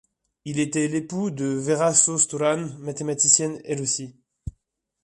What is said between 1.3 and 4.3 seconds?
Vera Sós Turán, mathématicienne elle aussi.